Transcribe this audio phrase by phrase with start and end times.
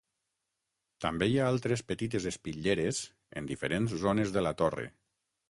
[1.05, 3.03] També hi ha altres petites espitlleres
[3.43, 4.89] en diferents zones de la torre.